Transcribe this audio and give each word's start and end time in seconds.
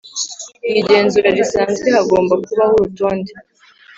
Mu 0.65 0.73
igenzura 0.81 1.29
risanzwe 1.37 1.87
hagomba 1.97 2.33
kubaho 2.45 2.73
urutonde 2.77 3.31